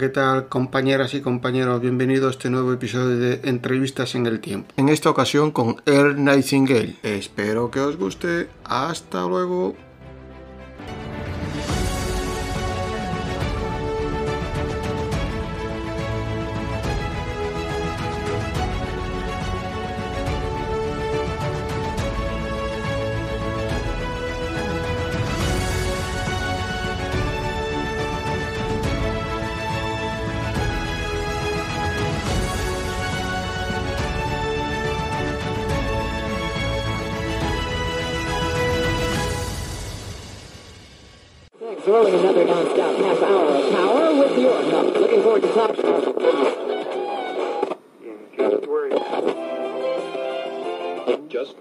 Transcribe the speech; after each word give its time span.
¿qué 0.00 0.08
tal 0.08 0.48
compañeras 0.48 1.12
y 1.12 1.20
compañeros? 1.20 1.78
Bienvenido 1.82 2.28
a 2.28 2.30
este 2.30 2.48
nuevo 2.48 2.72
episodio 2.72 3.18
de 3.18 3.40
Entrevistas 3.44 4.14
en 4.14 4.24
el 4.24 4.40
Tiempo. 4.40 4.72
En 4.78 4.88
esta 4.88 5.10
ocasión 5.10 5.50
con 5.50 5.76
Earl 5.84 6.24
Nightingale. 6.24 6.96
Espero 7.02 7.70
que 7.70 7.80
os 7.80 7.98
guste. 7.98 8.48
Hasta 8.64 9.26
luego. 9.26 9.76
Throwing 41.76 42.14
another 42.14 42.44
nonstop 42.44 42.96
half 42.98 43.22
hour 43.22 43.46
of 43.46 43.72
power 43.72 44.14
with 44.18 44.38
your 44.38 44.62
help. 44.70 44.94
Looking 44.96 45.22
forward 45.22 45.42
to 45.42 45.48
talking. 45.54 45.76
Just 48.36 48.66
worry. 48.66 48.90
Just 51.28 51.56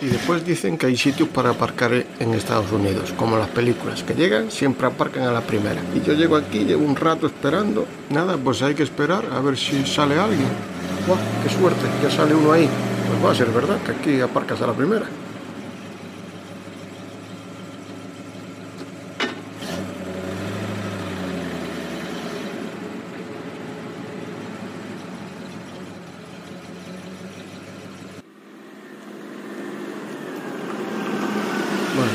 Y 0.00 0.06
después 0.06 0.44
dicen 0.44 0.78
que 0.78 0.86
hay 0.86 0.96
sitios 0.96 1.28
para 1.28 1.50
aparcar 1.50 1.92
en 1.92 2.34
Estados 2.34 2.70
Unidos, 2.70 3.12
como 3.16 3.36
las 3.36 3.48
películas, 3.48 4.04
que 4.04 4.14
llegan, 4.14 4.50
siempre 4.50 4.86
aparcan 4.86 5.24
a 5.24 5.32
la 5.32 5.40
primera. 5.40 5.80
Y 5.92 6.06
yo 6.06 6.12
llego 6.12 6.36
aquí, 6.36 6.60
llevo 6.60 6.84
un 6.84 6.94
rato 6.94 7.26
esperando. 7.26 7.84
Nada, 8.10 8.36
pues 8.36 8.62
hay 8.62 8.74
que 8.74 8.84
esperar 8.84 9.24
a 9.32 9.40
ver 9.40 9.56
si 9.56 9.84
sale 9.84 10.16
alguien. 10.16 10.48
¡Buah, 11.06 11.18
qué 11.42 11.50
suerte! 11.50 11.80
Ya 12.00 12.10
sale 12.10 12.34
uno 12.34 12.52
ahí. 12.52 12.68
Pues 13.08 13.24
va 13.24 13.32
a 13.32 13.34
ser 13.34 13.48
verdad 13.48 13.78
que 13.82 13.92
aquí 13.92 14.20
aparcas 14.20 14.62
a 14.62 14.68
la 14.68 14.72
primera. 14.72 15.06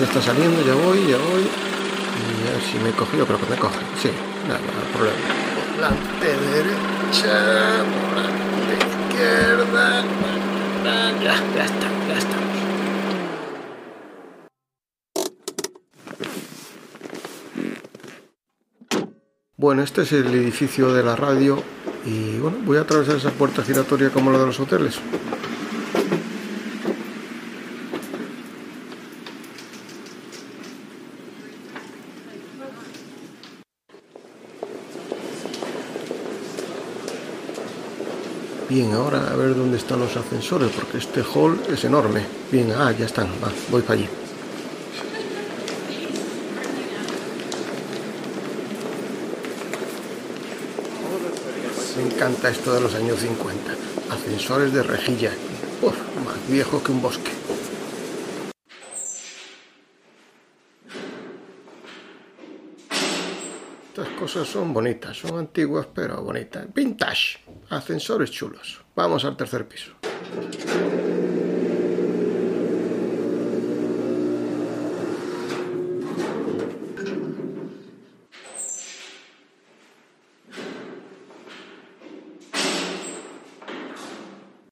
Ya 0.04 0.10
está 0.10 0.22
saliendo, 0.22 0.62
ya 0.66 0.76
voy, 0.76 1.00
ya 1.08 1.18
voy. 1.18 1.44
Y 1.44 2.48
a 2.50 2.52
ver 2.52 2.62
si 2.62 2.78
me 2.80 2.92
coge, 2.92 3.18
yo 3.18 3.26
creo 3.26 3.40
que 3.40 3.46
me 3.46 3.56
coge. 3.56 3.80
Sí, 4.02 4.10
nada, 4.48 4.60
no 4.60 4.80
hay 4.82 4.92
problema. 4.94 5.18
Volante 5.76 6.28
derecha, 6.52 7.84
volante 8.12 8.74
izquierda. 8.84 10.04
Ya, 10.84 11.36
ya 11.56 11.64
está, 11.64 11.88
ya 12.10 12.18
estamos. 12.18 12.44
Bueno, 19.56 19.84
este 19.84 20.02
es 20.02 20.12
el 20.12 20.28
edificio 20.34 20.94
de 20.94 21.04
la 21.04 21.16
radio 21.16 21.64
y 22.06 22.40
bueno, 22.40 22.58
voy 22.66 22.78
a 22.78 22.82
atravesar 22.82 23.16
esa 23.16 23.32
puerta 23.32 23.64
giratoria 23.64 24.10
como 24.10 24.32
la 24.32 24.40
de 24.40 24.48
los 24.48 24.60
hoteles. 24.60 25.00
Bien, 38.70 38.94
ahora 38.94 39.28
a 39.30 39.36
ver 39.36 39.56
dónde 39.56 39.78
están 39.78 40.00
los 40.00 40.16
ascensores, 40.16 40.72
porque 40.72 40.98
este 40.98 41.22
hall 41.22 41.60
es 41.70 41.84
enorme. 41.84 42.26
Bien, 42.52 42.72
ah, 42.72 42.92
ya 42.98 43.06
están, 43.06 43.28
va, 43.44 43.52
voy 43.70 43.82
para 43.82 43.96
allí. 43.96 44.08
Me 51.98 52.04
encanta 52.04 52.50
esto 52.50 52.74
de 52.74 52.82
los 52.82 52.96
años 52.96 53.20
50. 53.20 53.74
Ascensores 54.10 54.74
de 54.74 54.82
rejilla. 54.82 55.32
Uf, 55.82 55.94
más 56.26 56.38
viejo 56.50 56.82
que 56.82 56.92
un 56.92 57.02
bosque. 57.02 57.32
Estas 63.96 64.10
cosas 64.20 64.48
son 64.48 64.74
bonitas, 64.74 65.16
son 65.16 65.38
antiguas 65.38 65.86
pero 65.94 66.20
bonitas. 66.24 66.66
Vintage, 66.74 67.38
ascensores 67.70 68.32
chulos. 68.32 68.82
Vamos 68.96 69.24
al 69.24 69.38
tercer 69.38 69.68
piso. 69.68 69.92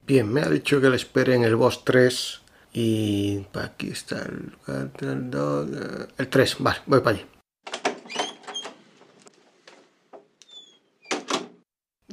Bien, 0.07 0.33
me 0.33 0.41
ha 0.41 0.49
dicho 0.49 0.81
que 0.81 0.89
le 0.89 0.95
espere 0.95 1.35
en 1.35 1.43
el 1.43 1.55
boss 1.55 1.85
3 1.85 2.41
y 2.73 3.45
aquí 3.53 3.91
está 3.91 4.23
el, 4.23 4.51
el, 4.67 5.29
eh, 5.31 6.07
el 6.17 6.27
3. 6.27 6.55
Vale, 6.57 6.79
voy 6.87 7.01
para 7.01 7.17
allí. 7.17 7.40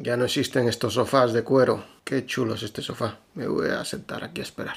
Ya 0.09 0.17
no 0.17 0.25
existen 0.25 0.67
estos 0.69 0.95
sofás 0.95 1.35
de 1.35 1.43
cuero. 1.43 1.85
Qué 2.03 2.25
chulo 2.25 2.55
es 2.55 2.63
este 2.63 2.81
sofá. 2.81 3.19
Me 3.35 3.47
voy 3.47 3.69
a 3.69 3.85
sentar 3.85 4.25
aquí 4.25 4.41
a 4.41 4.45
esperar. 4.45 4.77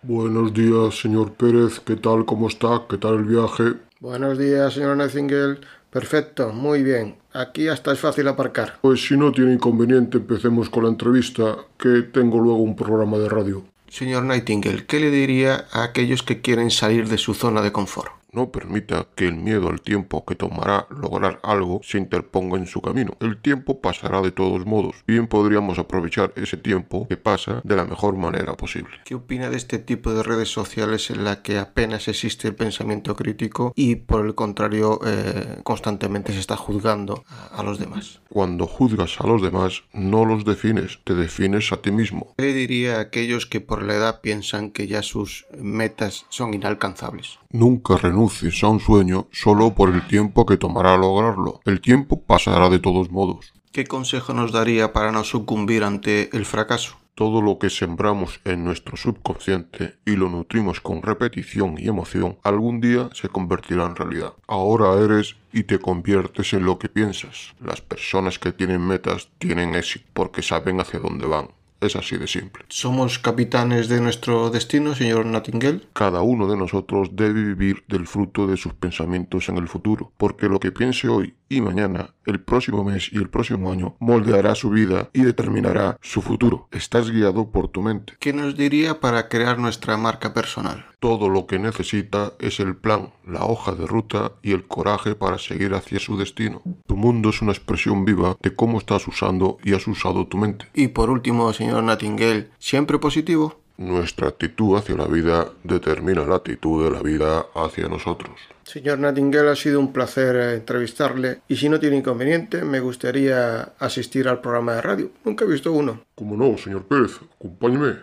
Buenos 0.00 0.54
días, 0.54 0.98
señor 0.98 1.34
Pérez. 1.34 1.80
¿Qué 1.80 1.96
tal? 1.96 2.24
¿Cómo 2.24 2.48
está? 2.48 2.86
¿Qué 2.88 2.96
tal 2.96 3.16
el 3.16 3.24
viaje? 3.24 3.74
Buenos 4.00 4.38
días, 4.38 4.72
señor 4.72 4.96
Nightingale. 4.96 5.60
Perfecto, 5.90 6.54
muy 6.54 6.82
bien. 6.82 7.18
Aquí 7.34 7.68
hasta 7.68 7.92
es 7.92 7.98
fácil 7.98 8.26
aparcar. 8.26 8.78
Pues 8.80 9.06
si 9.06 9.18
no 9.18 9.32
tiene 9.32 9.52
inconveniente, 9.52 10.16
empecemos 10.16 10.70
con 10.70 10.84
la 10.84 10.88
entrevista, 10.88 11.58
que 11.76 12.00
tengo 12.14 12.38
luego 12.38 12.62
un 12.62 12.76
programa 12.76 13.18
de 13.18 13.28
radio. 13.28 13.62
Señor 13.90 14.22
Nightingale, 14.22 14.86
¿qué 14.86 15.00
le 15.00 15.10
diría 15.10 15.66
a 15.70 15.82
aquellos 15.82 16.22
que 16.22 16.40
quieren 16.40 16.70
salir 16.70 17.10
de 17.10 17.18
su 17.18 17.34
zona 17.34 17.60
de 17.60 17.72
confort? 17.72 18.19
No 18.32 18.52
permita 18.52 19.08
que 19.16 19.26
el 19.26 19.34
miedo 19.34 19.68
al 19.68 19.80
tiempo 19.80 20.24
que 20.24 20.36
tomará 20.36 20.86
lograr 20.90 21.40
algo 21.42 21.80
se 21.82 21.98
interponga 21.98 22.58
en 22.58 22.66
su 22.66 22.80
camino. 22.80 23.16
El 23.20 23.38
tiempo 23.38 23.80
pasará 23.80 24.20
de 24.22 24.30
todos 24.30 24.66
modos. 24.66 25.02
Bien 25.06 25.26
podríamos 25.26 25.80
aprovechar 25.80 26.32
ese 26.36 26.56
tiempo 26.56 27.08
que 27.08 27.16
pasa 27.16 27.60
de 27.64 27.74
la 27.74 27.84
mejor 27.84 28.16
manera 28.16 28.54
posible. 28.54 28.90
¿Qué 29.04 29.16
opina 29.16 29.50
de 29.50 29.56
este 29.56 29.78
tipo 29.78 30.14
de 30.14 30.22
redes 30.22 30.48
sociales 30.48 31.10
en 31.10 31.24
la 31.24 31.42
que 31.42 31.58
apenas 31.58 32.06
existe 32.06 32.46
el 32.46 32.54
pensamiento 32.54 33.16
crítico 33.16 33.72
y 33.74 33.96
por 33.96 34.24
el 34.24 34.36
contrario 34.36 35.00
eh, 35.04 35.58
constantemente 35.64 36.32
se 36.32 36.38
está 36.38 36.56
juzgando 36.56 37.24
a, 37.50 37.62
los 37.64 37.80
demás? 37.80 38.20
Cuando 38.28 38.68
juzgas 38.68 39.20
a 39.20 39.26
los 39.26 39.42
demás, 39.42 39.82
no 39.92 40.24
los 40.24 40.44
defines, 40.44 41.00
te 41.02 41.14
defines 41.14 41.72
a 41.72 41.78
ti 41.78 41.90
mismo. 41.90 42.34
¿Qué 42.38 42.44
le 42.44 42.54
diría 42.54 42.98
a 42.98 43.00
aquellos 43.00 43.46
que 43.46 43.60
por 43.60 43.82
la 43.82 43.94
edad 43.94 44.20
piensan 44.20 44.70
que 44.70 44.86
ya 44.86 45.02
sus 45.02 45.46
metas 45.58 46.26
son 46.28 46.54
inalcanzables? 46.54 47.40
Nunca 47.50 47.96
renuncies 47.96 48.19
a 48.62 48.68
un 48.68 48.80
sueño 48.80 49.28
solo 49.32 49.74
por 49.74 49.88
el 49.90 50.06
tiempo 50.06 50.44
que 50.44 50.56
tomará 50.56 50.96
lograrlo. 50.96 51.60
El 51.64 51.80
tiempo 51.80 52.22
pasará 52.22 52.68
de 52.68 52.78
todos 52.78 53.10
modos. 53.10 53.52
¿Qué 53.72 53.86
consejo 53.86 54.34
nos 54.34 54.52
daría 54.52 54.92
para 54.92 55.12
no 55.12 55.24
sucumbir 55.24 55.84
ante 55.84 56.34
el 56.36 56.44
fracaso? 56.44 56.96
Todo 57.14 57.42
lo 57.42 57.58
que 57.58 57.70
sembramos 57.70 58.40
en 58.44 58.64
nuestro 58.64 58.96
subconsciente 58.96 59.98
y 60.06 60.16
lo 60.16 60.28
nutrimos 60.28 60.80
con 60.80 61.02
repetición 61.02 61.76
y 61.78 61.86
emoción, 61.88 62.38
algún 62.42 62.80
día 62.80 63.10
se 63.12 63.28
convertirá 63.28 63.84
en 63.86 63.96
realidad. 63.96 64.32
Ahora 64.46 64.94
eres 65.02 65.36
y 65.52 65.64
te 65.64 65.78
conviertes 65.78 66.52
en 66.52 66.64
lo 66.64 66.78
que 66.78 66.88
piensas. 66.88 67.54
Las 67.60 67.80
personas 67.80 68.38
que 68.38 68.52
tienen 68.52 68.86
metas 68.86 69.28
tienen 69.38 69.74
éxito 69.74 70.06
porque 70.12 70.42
saben 70.42 70.80
hacia 70.80 70.98
dónde 70.98 71.26
van. 71.26 71.48
Es 71.80 71.96
así 71.96 72.18
de 72.18 72.26
simple. 72.26 72.64
¿Somos 72.68 73.18
capitanes 73.18 73.88
de 73.88 74.00
nuestro 74.00 74.50
destino, 74.50 74.94
señor 74.94 75.24
Nightingale? 75.24 75.80
Cada 75.94 76.20
uno 76.20 76.46
de 76.46 76.56
nosotros 76.56 77.10
debe 77.12 77.42
vivir 77.42 77.84
del 77.88 78.06
fruto 78.06 78.46
de 78.46 78.58
sus 78.58 78.74
pensamientos 78.74 79.48
en 79.48 79.56
el 79.56 79.66
futuro, 79.66 80.12
porque 80.18 80.48
lo 80.48 80.60
que 80.60 80.72
piense 80.72 81.08
hoy 81.08 81.34
y 81.50 81.60
mañana, 81.60 82.14
el 82.24 82.40
próximo 82.40 82.84
mes 82.84 83.10
y 83.12 83.18
el 83.18 83.28
próximo 83.28 83.72
año 83.72 83.96
moldeará 83.98 84.54
su 84.54 84.70
vida 84.70 85.10
y 85.12 85.22
determinará 85.22 85.98
su 86.00 86.22
futuro. 86.22 86.68
Estás 86.70 87.10
guiado 87.10 87.50
por 87.50 87.68
tu 87.68 87.82
mente. 87.82 88.14
¿Qué 88.20 88.32
nos 88.32 88.56
diría 88.56 89.00
para 89.00 89.28
crear 89.28 89.58
nuestra 89.58 89.96
marca 89.96 90.32
personal? 90.32 90.86
Todo 91.00 91.28
lo 91.28 91.46
que 91.46 91.58
necesita 91.58 92.34
es 92.38 92.60
el 92.60 92.76
plan, 92.76 93.12
la 93.26 93.44
hoja 93.44 93.72
de 93.72 93.86
ruta 93.86 94.32
y 94.42 94.52
el 94.52 94.66
coraje 94.66 95.16
para 95.16 95.38
seguir 95.38 95.74
hacia 95.74 95.98
su 95.98 96.16
destino. 96.16 96.62
Tu 96.86 96.94
mundo 96.94 97.30
es 97.30 97.42
una 97.42 97.52
expresión 97.52 98.04
viva 98.04 98.36
de 98.40 98.54
cómo 98.54 98.78
estás 98.78 99.08
usando 99.08 99.58
y 99.64 99.74
has 99.74 99.86
usado 99.88 100.28
tu 100.28 100.38
mente. 100.38 100.66
Y 100.72 100.88
por 100.88 101.10
último, 101.10 101.52
señor 101.52 101.82
Nightingale, 101.82 102.50
¿siempre 102.58 102.98
positivo? 102.98 103.59
Nuestra 103.80 104.28
actitud 104.28 104.76
hacia 104.76 104.94
la 104.94 105.06
vida 105.06 105.52
determina 105.64 106.26
la 106.26 106.36
actitud 106.36 106.84
de 106.84 106.90
la 106.90 107.00
vida 107.00 107.46
hacia 107.54 107.88
nosotros. 107.88 108.38
Señor 108.62 108.98
Nightingale, 108.98 109.48
ha 109.48 109.56
sido 109.56 109.80
un 109.80 109.90
placer 109.90 110.36
eh, 110.36 110.54
entrevistarle 110.56 111.40
y 111.48 111.56
si 111.56 111.70
no 111.70 111.80
tiene 111.80 111.96
inconveniente, 111.96 112.62
me 112.62 112.80
gustaría 112.80 113.72
asistir 113.78 114.28
al 114.28 114.42
programa 114.42 114.74
de 114.74 114.82
radio. 114.82 115.10
Nunca 115.24 115.46
he 115.46 115.48
visto 115.48 115.72
uno. 115.72 116.02
Como 116.14 116.36
no, 116.36 116.58
señor 116.58 116.84
Pérez, 116.84 117.20
acompáñeme. 117.38 117.96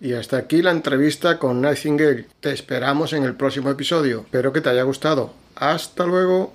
Y 0.00 0.14
hasta 0.14 0.38
aquí 0.38 0.62
la 0.62 0.70
entrevista 0.70 1.38
con 1.38 1.60
Nightingale. 1.60 2.26
Te 2.40 2.52
esperamos 2.52 3.12
en 3.12 3.24
el 3.24 3.34
próximo 3.34 3.70
episodio. 3.70 4.20
Espero 4.20 4.52
que 4.52 4.60
te 4.60 4.70
haya 4.70 4.82
gustado. 4.82 5.32
Hasta 5.56 6.06
luego. 6.06 6.54